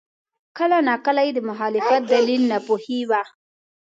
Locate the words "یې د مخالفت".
1.27-2.01